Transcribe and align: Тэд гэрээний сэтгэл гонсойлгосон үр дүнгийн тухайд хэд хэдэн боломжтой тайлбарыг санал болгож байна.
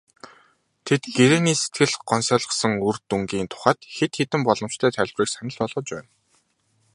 Тэд 0.85 1.01
гэрээний 1.15 1.57
сэтгэл 1.61 1.95
гонсойлгосон 2.09 2.73
үр 2.87 2.95
дүнгийн 3.09 3.47
тухайд 3.51 3.79
хэд 3.95 4.11
хэдэн 4.17 4.41
боломжтой 4.47 4.91
тайлбарыг 4.93 5.29
санал 5.31 5.57
болгож 5.59 5.87
байна. 5.95 6.09